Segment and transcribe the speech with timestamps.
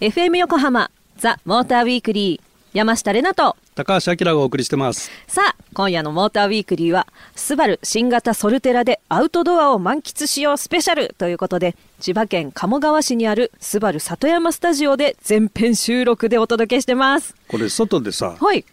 [0.00, 3.56] FM 横浜ザ・モーターウィークリー山下れなと。
[3.76, 5.12] 高橋明がお送りしてます。
[5.28, 17.36] さあ今夜のモーターウィークリーはスバル新型ソルテラでアウトドアを満喫しようスペシャルということで千葉県鴨川市にあるスバル里山スタジオで全編収録でお届けしてます。
[17.46, 18.64] これ外でさ、はい、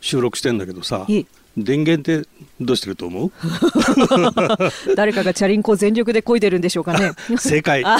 [0.00, 1.26] 収録してんだけどさいい
[1.56, 2.28] 電源って
[2.60, 3.32] どうしてると思う？
[4.96, 7.12] 誰かがチャリンコを全力で漕いでるんでしょうかね。
[7.38, 7.82] 正解。
[7.84, 7.98] あ。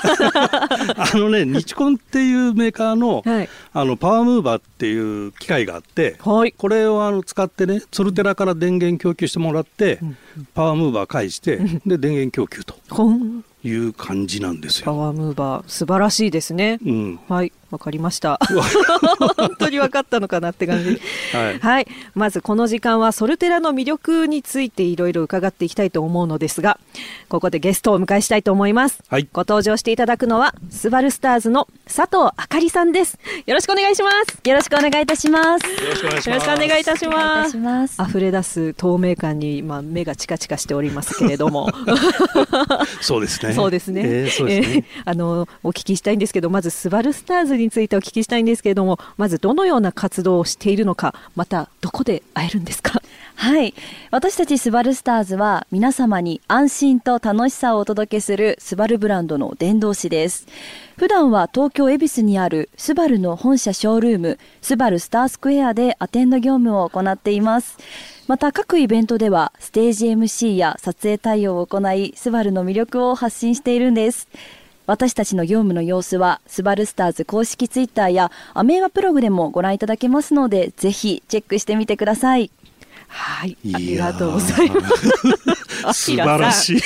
[1.15, 3.49] のね日コンっていうメーカーの,、はい。
[3.73, 6.53] あのパワームーバーっていう機械があって、はい。
[6.53, 10.01] これをあの使ってねソルテラから電源供給してもらって、
[10.55, 12.75] パワームーバー返して、で電源供給と
[13.63, 14.87] いう感じなんですよ。
[14.87, 16.79] パワームーバー素晴らしいですね。
[16.85, 17.21] うん。
[17.29, 18.39] はいわかりました
[19.37, 21.01] 本当に分かったのかなって感じ
[21.33, 26.79] はいはい、まずこの時間はソルテラの魅力についていろいろ伺っていきたいと思うのですが
[27.29, 35.67] ここでゲストをお迎えしたいと思います、はいご登場していただくのはスバルスターズの佐藤あかりさんですよろしくお願いしますよろしくお願いいたします。
[35.67, 36.45] よろしくお願いしよろます。
[36.45, 38.03] しくお願いいたします。
[38.03, 41.71] 溢れ出す透明感に、まあ、目がチカチカしておりますけれども
[43.01, 43.53] そうですね。
[43.53, 44.03] そうですね。
[44.05, 44.75] えーそうですね。
[44.77, 53.03] えーあのお聞きしたいんですけど、まずスバルスターズにについてお聞きしたいんですけれども、まずどのような活動をしているのか、またどこで会えるんですか？
[53.37, 53.75] はい。
[54.13, 60.47] 私たちスバルスターズは皆様に安心と楽しさをお届けするスバルブランドの伝道師です。
[60.97, 67.77] 普段は東京恵比寿にあるスバルの本社ショールーム、スバルスタースクエアでアテンド業務を行っています。
[68.29, 74.29] また各イベントではステージ MC や撮影対応を行い、スバルの魅力を発信しているんです。
[74.87, 82.51] 私たちの業務の様子はスバルスターズ公式ツイッターやアメーバブログでもご覧いただけますのでぜひチェックしてみてください。
[83.09, 85.13] はい、ありがとうございます。
[85.93, 86.79] 素晴らしい。
[86.79, 86.81] い。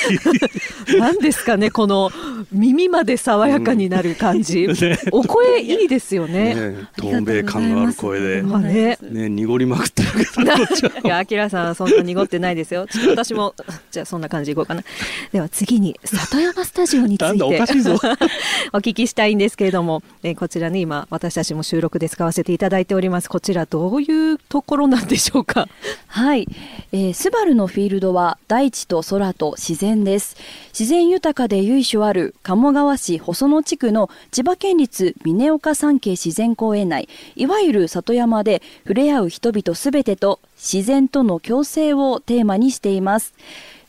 [0.99, 2.11] 何ですかね、この
[2.51, 4.67] 耳まで爽やかになる感じ。
[4.67, 6.55] ねお声いいですよね。
[6.55, 8.97] ね、透明感のある声で、まあね。
[9.01, 12.87] ね、濁りまくってるけど、いや、アキラさん、そんな濁ってないですよ。
[12.87, 13.53] ちょっと私も、
[13.91, 14.83] じゃあ、そんな感じでいこうかな。
[15.31, 17.99] では、次に、里山スタジオにつなんだおいてかしいぞ。
[18.73, 23.29] お聞きしたいんですけれども、えーこちらね、今、私たちも収録で使わせていただいております。
[23.29, 25.67] こちら、どういうところなんでしょうか。
[26.07, 26.47] はい、
[26.91, 30.35] えースバルのフィールドは大地と空と自然です。
[30.77, 37.07] 自然豊かで由緒ある鴨川市細野地区の千葉県立峰岡山系自然公園内。
[37.35, 43.33] いわゆる里山で触れ合う人々すべてと自然との共生をテーマにしています。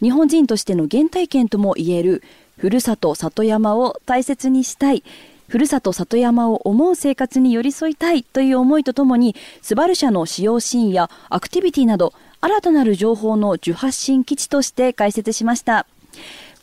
[0.02, 2.22] 日本人としての原体験ともいえる
[2.58, 5.02] ふるさと里山を大切にしたい。
[5.48, 15.86] ふるさと里山を思う生活に寄り添いたいという思いとともにスバル社の使用シーンやアクティビティなど新たなる情報の受発信基地として開設しました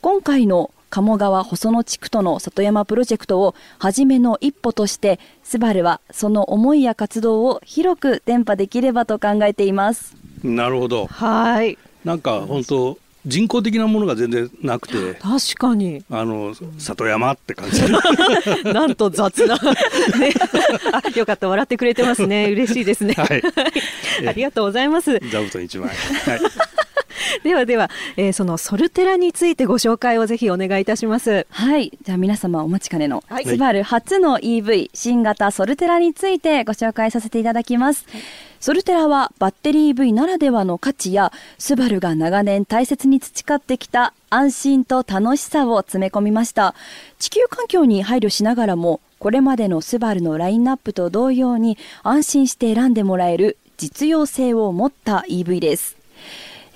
[0.02, 11.08] 今回の鴨川細野地区との里山プロジェクトを初めの一歩としてスバルはその思いや活動を広く伝播できればと考えていますなるほど。
[11.08, 11.78] はい。
[12.04, 16.02] なんか本当人工的なものが全然なくて、確かに。
[16.10, 17.84] あの里山って感じ。
[18.72, 19.56] なんと雑な。
[20.18, 20.34] ね。
[20.94, 21.50] あ、よかった。
[21.50, 22.50] 笑ってくれてますね。
[22.50, 23.14] 嬉しいですね。
[23.16, 23.44] はい。
[24.28, 25.20] ありがとうございます。
[25.30, 25.90] 座布団一枚。
[25.90, 26.40] はい。
[27.44, 31.46] ではでは、えーそのソルテラについてご紹介をぜひお願いいたします。
[31.50, 38.06] はいじゃあ皆様お待ちかねの、はいスバル初の EV 新型ソルテラについてご紹介させていただきます、
[38.60, 46.74] ソルテラはバッテリー EV ならではの価値やスバルが長年大切に培ってきた安心と楽しさを詰め込みました。
[47.20, 55.96] 地球環境に配慮しながらもこれまでのスバルのラインナップと同様に安心して選んでもらえる実用性を持った EV です。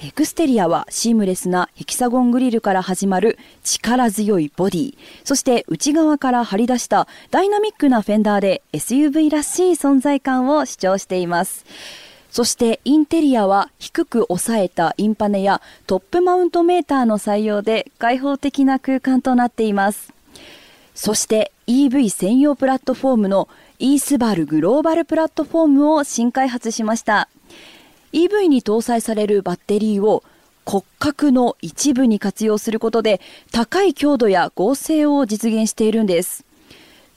[0.04, 4.98] エクステリアはシームレスなヘキサゴングリルから始まる力強いボディ。
[5.24, 11.66] そして内側から張り出したダイナミックなフェンダーで SUV らしい存在感を主張しています。
[12.32, 20.12] そしてインテリアは低く抑えたインパネやトップマウントメーターの採用で開放的な空間となっています。
[20.96, 23.48] そして EV 専用プラットフォームの
[23.78, 27.30] e スバルグローバルプラットフォームを新開発しました。
[28.14, 30.24] EV に搭載されるバッテリーを
[30.66, 33.20] 骨格の一部に活用することで
[33.52, 36.46] 高い強度や合成を実現しているんです。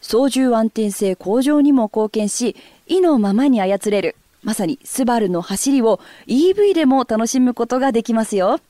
[0.01, 2.57] 操縦安定性向上にも貢献し
[2.87, 8.61] 意のままに操れるまさにスバルの走りを EV でも楽しむことができますよ。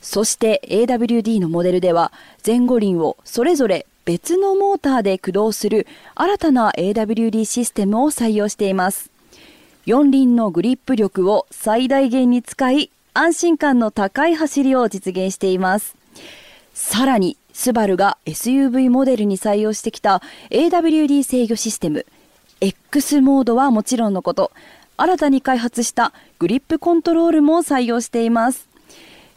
[0.00, 2.12] そして AWD のモデルでは
[2.44, 9.17] 前後輪をそれぞれ別のモーターで駆動する新たな AWD システムを採用しています。
[9.88, 15.96] 四輪のグリップ力を最大限に使い安心感の高い走りを実現しています。
[16.74, 20.20] さらにスバルが SUV モデルに採用してきた
[20.50, 22.04] AWD 制御システム
[22.60, 24.52] X モードはもちろんのこと
[24.98, 28.67] 新たに開発したグリップコントロールも採用しています。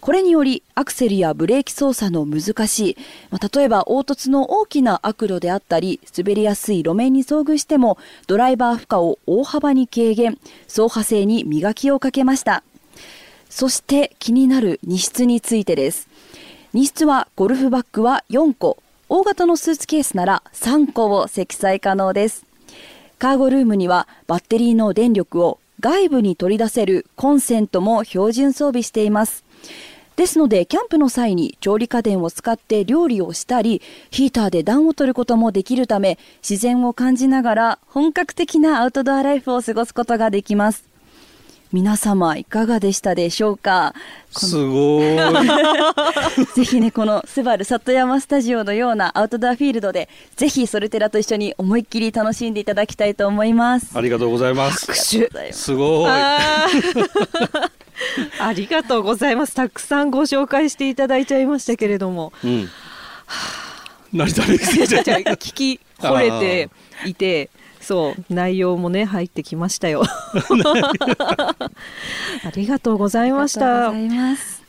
[0.02, 2.98] これによりアクセルやブレーキ操作の難しい、
[3.30, 10.40] まあ、例えば凹凸の大きな悪路であったり滑りやすい路面に遭遇してもドライバー負荷を大幅に軽減。
[10.68, 12.64] 走破性に磨きをかけました。
[13.50, 16.08] そして気になる荷室についてです。
[16.74, 18.78] 荷室はゴルフバッグは4個。
[19.08, 22.46] 大型のスーツケースなら3個を積載可能です。
[23.20, 29.44] カーゴルームにはバッテリーの電力を外部に取り出せるコンセントも標準装備しています。
[30.22, 33.82] ですのでキャンプの際に調理家電を使って料理をしたり
[34.12, 40.84] ヒーターで暖を取ることもできるため自然を感じながら本格的なアウトドアライフを過ごすことができます。
[41.74, 43.96] 皆様いかがでしたでしょうか？
[44.32, 45.16] すごい。
[46.54, 53.88] ぜひねこのスバル里山スタジオのようなアウトドアフィールドでぜひソルテラと一緒に思いっきり楽しんでいただきたいと思います。
[53.96, 54.86] ありがとうございます。
[54.86, 55.52] 拍手。
[55.54, 56.12] すごい
[58.40, 59.56] ありがとうございます。
[59.56, 62.34] たくさんご紹介していただいちゃいましたけれども。
[62.44, 62.70] うん。
[64.14, 66.70] 何だね 聞き惚れて
[67.06, 67.50] いて
[67.80, 70.04] そう内容もね入ってきましたよ。
[72.44, 73.92] ありがとうございました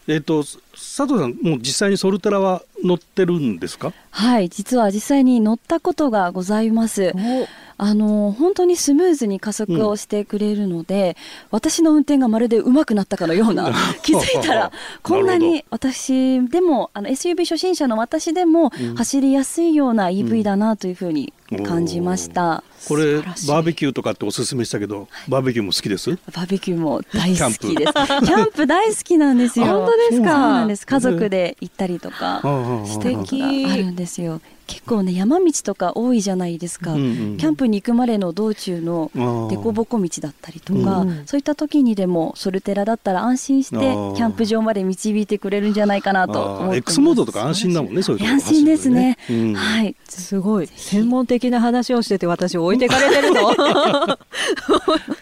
[0.08, 3.92] えっと佐藤さんもう実際にソルテラは乗ってるんですか？
[4.10, 7.12] はい実は実際に乗ったことがございます。
[7.78, 11.16] あの本当にスムーズに加速をしてくれるので、
[11.50, 13.72] 私の運転がまるで上手くなったかのような
[14.04, 14.72] 気づいたら
[15.02, 26.10] こんなに私でもあの SUV 初心者の私でも走りやすいような EV だなというふうに感じました、これバーベキューとかっておすすめしたけど、バーベキューも好きです？
[26.10, 27.92] バーベキューも大好きです。
[27.92, 28.66] キャンプ。
[28.66, 29.66] 大好きなんですよ。
[29.66, 32.40] 本当ですかそうなんです家族で行ったりとか
[32.86, 34.40] 素敵あるんですよ
[34.72, 46.76] 結構ね山道とか多いじゃないですか、うんうんキャンプに行くまでの道中の凸凹道だったりとか、うんそういった時にでもソルテラだったら安心してキャンプ場まで導いてくれるんじゃないかなと思ってます。
[46.78, 48.16] X モードとか安心だもんねそう。
[48.16, 49.54] いうとこ安心ですね、うん。
[49.54, 49.96] はい。
[50.08, 50.68] すごい。
[50.74, 53.46] 専門的な話をしてて私置いてかれてるの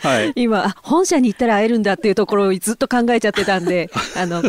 [0.01, 0.33] はい。
[0.37, 4.43] 今あ本社に行ったら会えるんだっていうところをずっと考えちゃってたんで あの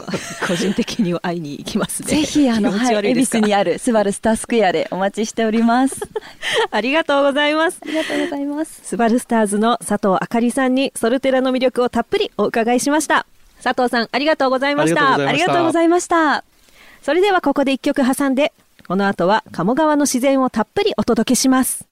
[0.48, 2.10] 個人的に会いに行きますね。
[2.10, 6.00] ぜひあの、はい、恵比寿にあるスバルスタースクエアでお待ちしております。
[6.70, 7.80] ありがとうございます。
[7.82, 8.82] ありがとうございます。
[8.84, 13.26] スバルスターズの佐藤あかりさんにソルテラの魅力をたっぷりお伺いしました。
[13.64, 15.16] 佐藤さんありがとうございました。
[15.16, 16.44] ありがとうございました。
[17.02, 18.54] それではここで一曲挟んで
[18.88, 21.86] この後は鴨川の自然をたっぷりお届けします.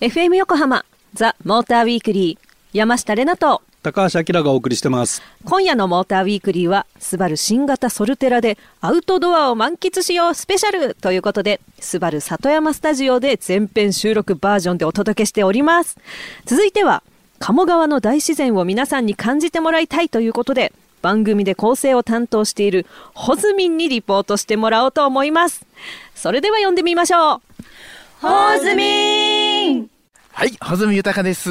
[0.00, 0.84] FM 横浜
[1.14, 5.22] ザ・モーターウィークリー山下れなと高橋明がお送りしてます。
[5.44, 15.96] 今夜のモーターウィークリーはスバル新型ソルテラでアウトドアを満喫しようスペシャルということでスバル里山スタジオで全編収録バージョンでお届けしております。
[16.44, 17.02] 続いては
[17.38, 22.84] 鴨川の大自然を皆さんに感じてもらいたいということで番組で構成を担当している
[23.14, 25.64] ホズミンにリポートしてもらおうと思います。
[26.16, 27.40] それでは読んでみましょう。
[28.20, 29.97] ホズミン
[30.38, 31.50] はい、はずみゆたかです。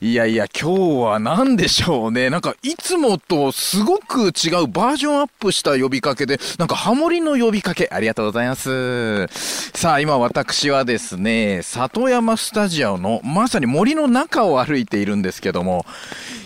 [0.00, 2.30] いやいや、今日は何でしょうね。
[2.30, 9.26] なんか、いつもとすごく違うバージョンアップした呼びかけで、なんか、ハモリの呼びかけ、ありがとうございます。
[9.74, 15.84] さあ、今私はですね、里山スタジオの、まさに森の中を歩いているんですけども、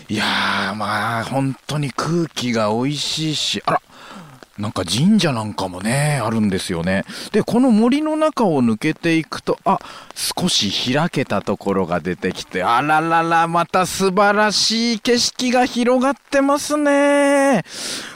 [0.09, 3.81] いやー、まあ、本当に空気が美味しいし、あら、
[4.59, 7.05] なんか神社なんかもね、あるんですよね。
[7.31, 9.79] で、この森の中を抜けていくと、あ、
[10.13, 17.32] 少し開けたところが出てきて、あららら、また素晴らしい景色が広がってますね。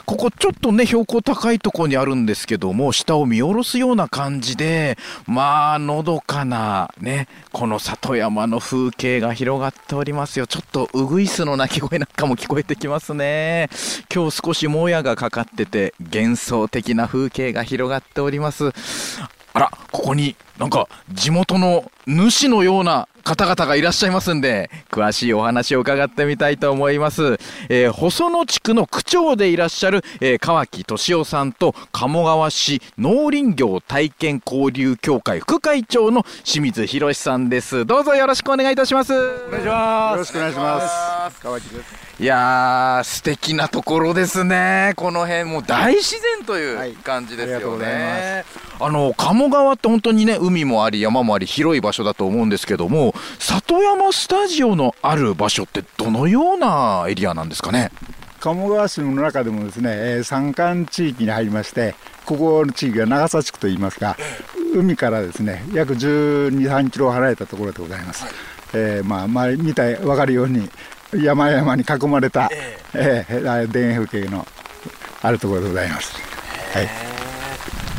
[0.06, 10.46] ここちょっとね、標高高いとこにあるんですけども、下を見下ろすような感じで、まあ、のどかなね、この里山の風景が広がっておりますよ。
[10.46, 13.68] ちょっとウグイスの鳴き声なんかも聞こえてきますね。
[14.12, 18.72] 今日少しもやがかかってて、幻想的な風景が広がっております。
[19.52, 27.38] あら、ここになんか地元の主のような方々がいらっしゃいますんで、詳しいお話を伺ってみたいと思います。
[27.68, 37.84] えー細野地区の区長でいらっしゃる、えー川木俊夫さんと鴨川市農林業体験交流協会副会長の清水博さんです。
[37.84, 39.12] どうぞよろしくお願いいたします。
[39.12, 40.12] お願いします。
[40.12, 41.40] よろしくお願いします。
[41.42, 42.08] 川木です。
[42.20, 44.92] いやー、素敵なところですね。
[44.96, 48.44] この辺、もう大自然とはいいう感じですよありがとうございね。
[48.80, 57.90] あの、鴨川って本当にね、海もあり、山もあり、広い場所だと思うんですけども、里山スタジオのある場所ってどのようなエリアなんですかね？
[58.40, 64.16] 鴨川市の中でもですね、えー山間地域に入りましてここの地域は長沢地区といいますが
[64.74, 68.26] 海からですね約1 2 3キロ離れたところでございます、
[68.74, 70.68] えーまあ前見た分かるように
[71.12, 72.48] 山々に囲まれた、
[72.94, 74.46] えー田園風景の
[75.20, 76.14] あるところでございます、
[76.72, 77.17] はい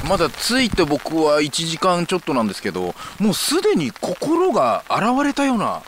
[0.10, 5.84] まだ着いて僕は1時間ちょっとなんですけどもうすでに心が現れたような、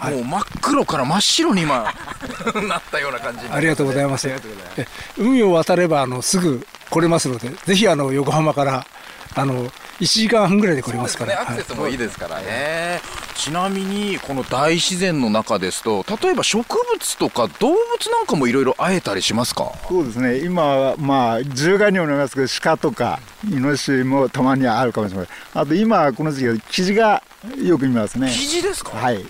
[0.00, 1.92] もう真っ黒から真っ白に今
[2.68, 3.50] なったような感じに。
[3.50, 4.28] ありがとうございます。
[4.28, 4.86] え
[5.18, 8.86] 海を渡ればあのすぐ来れますので、ぜひあの横浜から
[9.34, 9.68] あの
[10.00, 11.32] 1時間半ぐらいで来れますから。
[11.32, 13.00] ね、アクセスもいいですからね、
[13.36, 17.76] ちなみにこの大自然の中ですと例えば植物とか動物
[18.10, 19.72] なんかもいろいろ会えたりしますか？
[19.88, 20.38] そうですね。
[20.38, 25.34] 今はまあ獣害にもなりますけど鹿とかイノシシもたまにはあるかもしれません。
[25.62, 27.22] あと今この時期はキジが
[27.62, 28.30] よく見ますね。
[28.30, 29.20] キジですか、はい。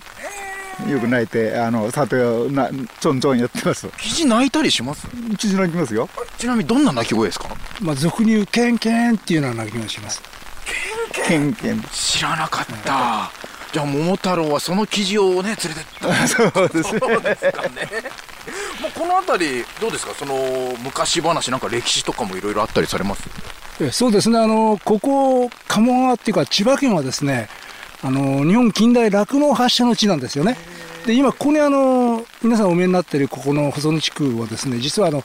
[0.90, 2.70] よく鳴いてあの里をな
[3.00, 3.88] ちょんちょんやってます。
[3.98, 5.06] キジ鳴いたりします？
[5.36, 6.08] キジ鳴きますよ。
[6.38, 7.48] ちなみにどんな鳴き声ですか？
[7.80, 10.22] まあ俗に言うケンケンっていうような鳴き声がします。
[11.28, 11.82] ケンケン。
[11.92, 13.30] 知らなかった
[13.76, 16.98] じゃあ桃太郎はそのキジをね連れてった そうですね。
[16.98, 17.88] そうですかね。
[18.80, 20.14] もうこの辺りどうですか？
[20.18, 23.24] その昔話なんか歴史とかもいろいろあったりされます？
[23.82, 24.38] えそうですね。
[24.38, 27.50] あのここ鴨川っていうか千葉県はですね、
[28.02, 30.56] あの日本近代酪農発祥の地なんですよね。
[31.04, 35.22] で今ここにあの皆さんお見えになっているここの細野地区はですね、実はあの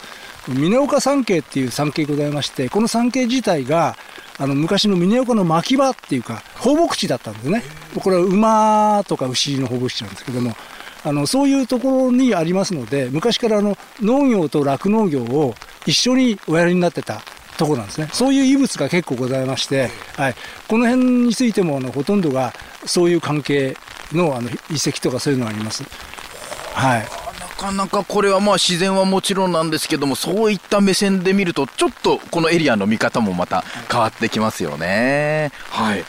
[0.48, 3.95] 峰岡山系っていう山系ございまして、この山系自体が
[4.39, 7.63] あの昔の峰岡の牧場っていうか放牧地だったんですね。
[8.00, 10.55] これは馬とか牛の放牧地なんですけども。
[11.03, 15.55] あのそういうところにありますので昔からあの農業と酪農業を
[15.88, 17.21] 一緒におやりになってた
[17.57, 20.36] とこなんですねそういう遺物が結構ございまして、はい、
[20.67, 22.53] この辺についてもあのほとんどが
[22.86, 23.75] そういう関係
[24.12, 25.83] のあの遺跡とかそういうのがあります。
[26.74, 27.20] はい
[27.61, 35.51] かなかこれはまあ自然はもちろんなんですけどもそういった目線で見るとちょっとこのエリアの見方もまた変わってきますよね。
[35.69, 36.03] はい。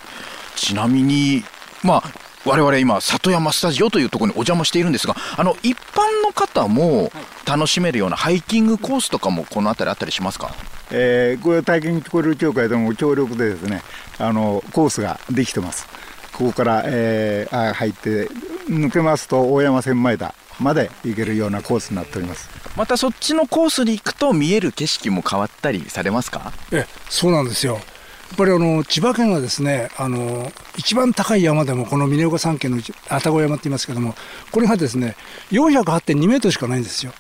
[0.57, 1.45] ちなみに
[1.83, 2.03] まあ
[2.47, 7.13] 我々今里山スタジオというところにお邪魔しているんですがあの一般の方も
[7.45, 10.55] 楽しめるようなハイキングコースとかもこの辺りあったりしますか？
[10.91, 13.83] えー、これ体験聞こえる協会でも協力でですね
[14.19, 15.87] あのコースができてます。
[16.33, 18.31] ここから、えー、入って
[18.69, 22.49] 抜けますと大山千枚田まで行けるようなコースになっております。
[22.77, 26.53] またそっちのコースに行くと見える景色も変わったりされますか？
[26.71, 27.75] えそうなんですよ。
[27.75, 32.77] やっぱりあの千葉県はですねあの一番高い山でもこの峰岡山系の
[33.11, 34.15] 愛宕山って言いますけども
[34.51, 35.17] これがですね
[35.51, 37.13] 408.2メートルしかないんですよ。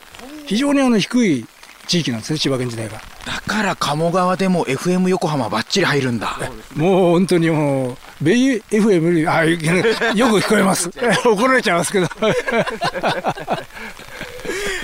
[0.46, 1.46] 非常にあの低い
[1.86, 6.36] 地域なんですね千葉県自体がだから鴨川でも FM 横浜バッチリ入るんだ
[6.74, 9.44] もう本当にもうベイ FM あ
[10.14, 10.90] よく聞こえます
[11.24, 12.06] 怒られちゃいますけど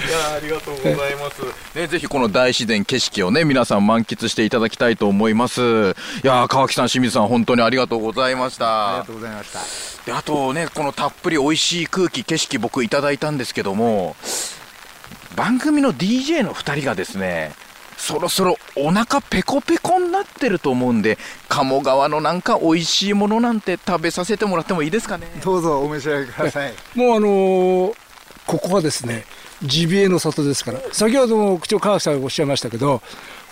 [0.09, 1.43] いやありがとうございます。
[1.79, 5.61] ね、ぜひこの大自然景色をね、皆さん満喫していただきたいと思います。
[5.61, 5.65] い
[6.23, 8.89] やー川木さん、清水さん、本当にありがとうございました。
[8.89, 9.59] ありがとうございました
[10.07, 14.17] で、あとね、このたっぷり美味しい空気、景色、僕いただいたんですけども、
[15.37, 17.53] 番組の DJ の2人がですね、
[17.99, 25.27] そろそろお腹ペコペコになってると思うんで、鴨川のなんか美味しいものなんて食べさせてもらってもいいですかね？
[25.45, 27.95] どうぞお召し上がりください もうあのー
[28.47, 29.27] ここはですね
[29.63, 33.03] ジビエの里ですから先ほども口調川木さんがおっしゃいましたけど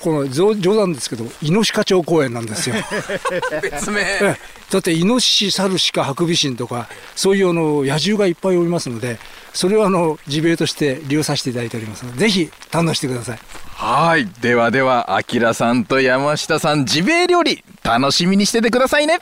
[0.00, 2.76] この冗冗談ですけどイノシカ町公園なんですよ
[3.62, 4.00] 別名。
[4.00, 4.36] ええ
[4.70, 9.18] だってイノシシサルシカハクビシンとかそういうあの野獣がいっぱいおりますので
[9.52, 13.38] それをあのジビエとして利用させていただいておりますのでぜひ堪能してください
[13.76, 14.26] はい。
[14.40, 19.18] ではでは、あきらさんと山下さん、ジビエ料理、楽しみにしててくださいね。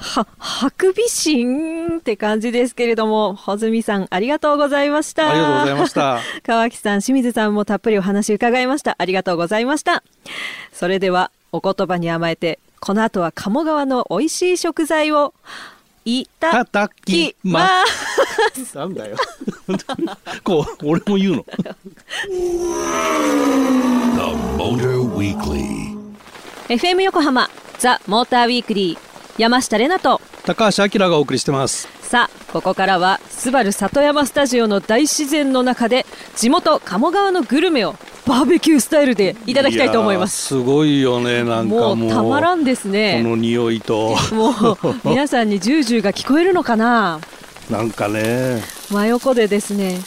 [0.00, 5.30] は、ハクビシンって感じですけれども、穂積さんありがとうございました。
[5.30, 6.20] ありがとうございました。
[6.46, 8.94] 川木さん、清水さんもたっぷりお話伺いました。
[8.98, 10.02] ありがとうございました。
[10.72, 15.34] それでは、お言葉に甘えて、この後は鴨川の美味しい食材を
[16.04, 17.68] いただきま
[18.54, 18.76] す。
[18.76, 19.16] なんだよ。
[20.44, 21.44] こう、俺も言うの。
[21.48, 21.54] The
[24.56, 25.98] Motor Weekly.
[26.68, 29.07] FM 横浜ザ・モーターウィークリー
[29.38, 31.88] 山下れなと高橋明がお送りしてます。
[32.02, 37.94] さあここからはスバル里山スタジオの大自然の中で地元鴨川のグルメを
[38.26, 42.10] バーベキュースタイルでいただきたいと思いますすごいよね、なんかもう。
[42.10, 47.20] たまらんですこねの匂いと、もう皆さんにジュージューが聞こえるのかな
[47.70, 48.62] なんかね。
[48.90, 50.00] 真横でですね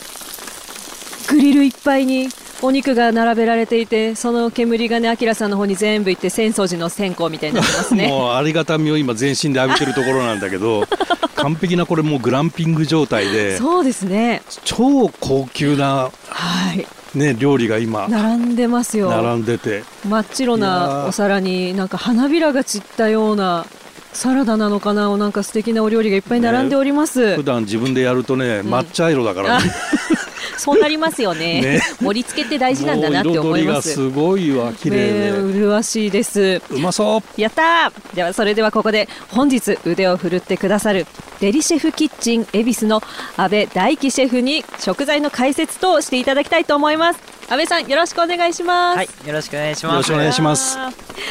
[1.30, 2.30] グリルいっぱいに
[2.64, 8.08] お肉が並べられていてその煙がねあきらさんの方に全部行って浅草寺の線香みたいになってますね。
[8.08, 10.86] もうありがたみを今全身で浴びてるところなんだけど
[11.36, 14.44] 完璧なこれもうグランピング状態でそうですね。
[14.64, 16.86] 超高級なはい。
[17.18, 19.10] ね料理が今並んでますよ。
[19.10, 19.84] 並んでて。
[20.08, 21.08] 真っ白なー。
[21.08, 23.66] お皿になんか花びらが散ったような
[24.14, 29.72] サラダなのかななんか素敵なお料理がいっぱい並んでおります、普段自分でやるとね抹茶色だからね、
[30.62, 31.62] そうなりますよね。
[31.62, 31.82] ね。
[32.00, 33.94] 盛り付けって大事なんだなって思います。
[33.94, 34.98] 彩りがすごいわ綺麗。
[34.98, 36.62] ねで、麗しいです。
[36.70, 37.42] うまそう。
[37.42, 38.16] やったー。
[38.16, 41.08] ではそれではここで本日腕を振るってくださる
[41.40, 43.02] デリシェフキッチン恵比寿の
[43.38, 47.20] 阿部大輝シェフに食材の解説としていただきたいと思います。
[47.50, 48.98] 阿部さんよろしくお願いします。
[48.98, 49.94] はい、よろしくお願いします。
[49.94, 50.78] よろしくお願いします。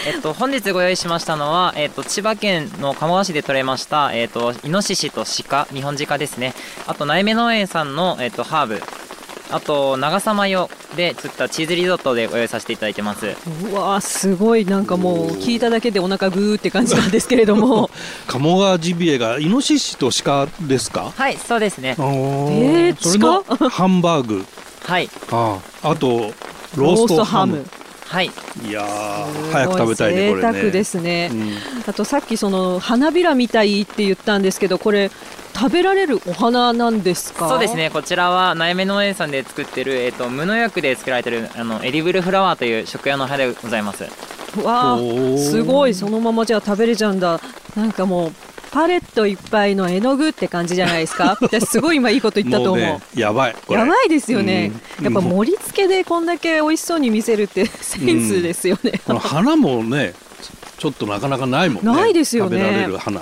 [0.06, 6.54] えっと、本日ご用意しましたのは、えっと、千葉県の鴨川市で採れました、えっと、イノシシと鹿、日本鹿ですね。
[6.86, 8.82] あと、苗目農園さんの、えっと、ハーブ。
[9.52, 13.26] あと、長さマヨで作ったチーズリゾットでご用意させていただいてます。
[13.26, 14.64] うわーすごい。
[14.64, 17.90] なんかもう聞いただけでお腹グーって感じなんですけれども。
[18.28, 21.12] 鴨川ジビエがイノシシと鹿ですか？
[21.16, 21.96] はい、そうですね。
[21.98, 24.44] ええーそれのハンバーグ。
[24.84, 26.32] はい、あああと
[26.76, 27.64] ローストハム。
[28.06, 28.30] はい。
[28.66, 30.52] いやー早く食べたいねこれね。
[30.52, 31.52] 贅沢ですね、うん。
[31.86, 35.12] あとさっきその花びらみたいって言ったんですけどこれ
[35.60, 37.50] 食べられるお花なんですか？
[37.50, 44.04] そうですね、こちらは苗目農園さんで作ってる、えっと、無農薬で作られてる、あの、エディブルフラワーという食用の花でございます。
[44.64, 44.98] わあ
[45.36, 45.92] すごい。
[45.94, 47.38] そのままじゃあ食べれちゃうんだ。
[47.76, 48.32] なんかもう
[48.72, 51.36] パレットいっぱいの絵の具って感じじゃないですか？
[51.52, 52.84] ですごい今いいこと言ったと思う。
[52.86, 53.80] もうねやばいこれ。
[53.80, 55.04] やばいですよね、うん。
[55.04, 60.14] やっぱ盛り付けでこんだけ美味しそうに見せるってセンスですよね、花もね
[60.78, 61.92] ちょっとなかなかないもんね。
[61.92, 62.58] ないですよね。
[62.58, 63.20] 食べられる花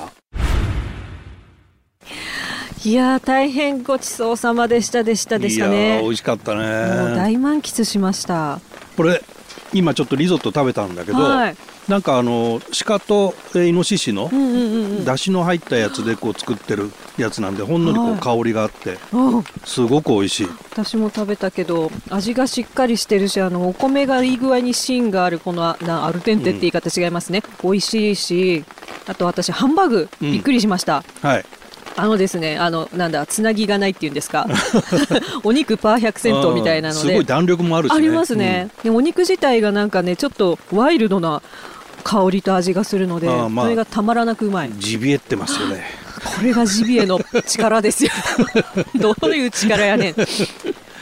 [2.84, 8.60] いやー大変ごちそうさまでしたでしたでしたいやーね美味しかったもうね大満喫しました。
[8.96, 9.22] これ
[9.74, 11.56] 今ちょっとリゾット食べたんだけど、はい。
[11.88, 15.04] なんかあの鹿とえーイノシシのうんうんうんうん。
[15.04, 18.12] 出汁の入ったやつでこう作ってるやつなんでほんのりこはい。
[18.14, 19.38] う香りがあってう。
[19.38, 20.48] んすごく美味しい。
[20.70, 28.64] 私も食べたけど味がしっかりしてるしあのお米がいい具合に芯があるこのあなアルテンテって言い方違いますね、美味しいし
[29.06, 30.32] あと私ハンバーグうん。
[30.32, 31.44] びっくりしました、はい
[31.98, 34.46] あのですねあのなんだつなぎがないっていうんですか。
[35.42, 37.96] お肉パー100セントみたいなのすごいで弾力もあるしね。
[37.96, 41.42] ありますね、でお肉自体がなんかねちょっとワイルドな
[42.04, 44.68] 香りと味がするのでまあそれがたまらなくうまい。
[44.68, 45.84] うんジビエってますよね。
[46.24, 48.10] これがジビエの力ですよ。
[48.96, 50.14] どういう力やねん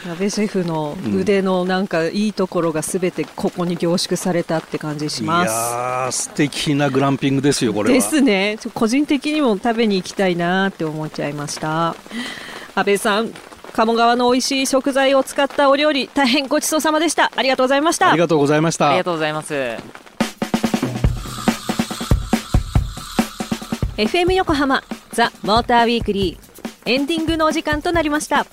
[0.07, 5.51] 矢部シェフの腕のなんかいいところがすべてここに凝縮されたって感じしいます。
[5.51, 7.93] やー素敵なグランピングですよこれは。
[7.93, 8.57] ですね。
[8.73, 11.93] 個人的にも食べに行きたいなって思っちゃいました。
[12.73, 13.33] 安倍さん
[13.73, 17.29] 鴨川の美味しい食材を使ったお料理大変ごちそうさまでした。
[17.35, 18.11] ありがとうございました。
[18.11, 18.87] ありがとうございました。
[18.87, 19.53] ありがとうございます。
[23.97, 28.45] FM 横浜ザ・モーターウィークリーエンディングのお時間となりました。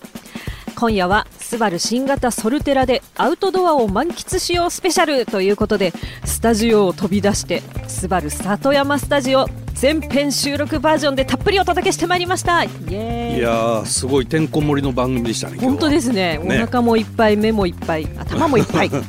[0.75, 5.93] 今夜はスバル新型ソルテラでアウトドアを満喫しようスペシャルということで
[6.25, 12.65] スタジオを飛び出してスバル里山スタジオ全編収録バージョンでたっぷりお届けしてまいりました。
[12.65, 16.41] イエーイいやーすごいてんこ盛りの番組でしたね本当ですね。
[16.43, 19.03] お腹もいっぱい目もいっぱい頭もいっぱい、 はい。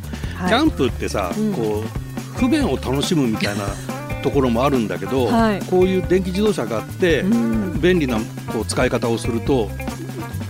[0.47, 1.51] キャンプってさ、うん。
[1.51, 3.63] こう不便を楽しむみたいな
[4.21, 5.61] ところもあるんだけど、はい。
[5.61, 7.81] こういう電気自動車があって、うん。
[7.81, 8.19] 便利な
[8.53, 9.71] こう使い方をすると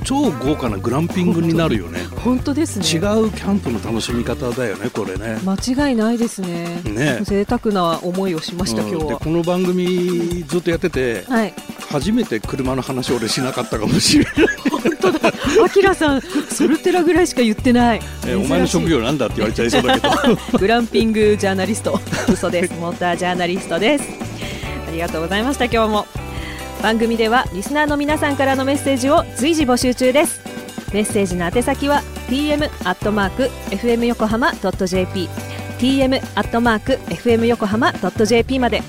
[0.05, 1.99] 超豪華なグランピングになるよね。
[2.23, 2.85] 本当ですね。
[2.85, 5.39] 違うキャンプの楽しみ方だよねこれね。
[5.43, 6.81] 間違いないですね。
[6.85, 7.19] ね。
[7.23, 9.09] 贅沢な思いをしました、うん今日は。
[9.13, 11.53] でこの番組ずっとやっててはい。
[11.89, 14.33] 初めて車の話を俺しなかったかもしれない、
[14.69, 15.33] 本当だ。
[15.65, 18.01] アキラさんソルテラぐらいしか言ってない。
[18.27, 20.13] えお前の職業なんだって言われちゃいそうだけど。
[20.59, 21.99] グランピングジャーナリスト
[22.31, 22.73] 嘘です。
[22.79, 24.03] モータージャーナリストです。
[24.87, 26.24] ありがとうございました今日も
[26.85, 30.39] 番組ではリスナーの皆さんからのメッセージを随時募集中です。
[30.93, 33.43] メッセージの宛先は tm アットマーク
[33.75, 35.27] fm 横浜ドット .jp
[35.79, 38.83] tm アットマーク fm 横浜ドット .jp まで。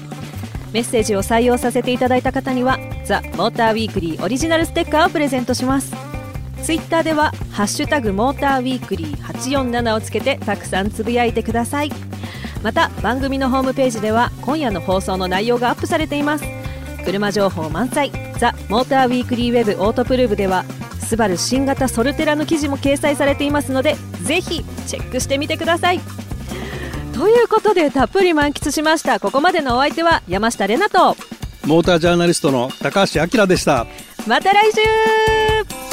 [0.75, 5.95] メッセージを採用させていただいた方にはザ・モーターウィークリーオリジナルステッカーをプレゼントします。
[6.63, 11.91] ツイッターでは「ハッシュタグモーターウィークリー847」をつけてたくさんつぶやいてください。
[12.63, 16.56] また番組のホームページでは今夜の放送の内容がアップされています。
[17.07, 18.13] 車情報満載。
[18.39, 20.65] ザ・モーターウィークリーウェブオートプルーブでは
[21.01, 26.01] スバル新型ソルテラの記事も掲載されていますのでぜひチェックしてみてください。
[27.15, 29.21] ということでたっぷり満喫しました。
[29.21, 31.17] ここまでのお相手は山下れなと
[31.65, 33.87] モータージャーナリストの高橋明でした。
[34.27, 35.86] また来週